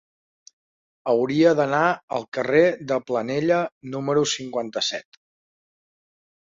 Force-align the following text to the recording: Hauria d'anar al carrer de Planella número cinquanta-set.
Hauria 1.13 1.51
d'anar 1.59 1.83
al 2.17 2.27
carrer 2.39 2.63
de 2.95 2.99
Planella 3.13 3.63
número 3.95 4.27
cinquanta-set. 4.35 5.25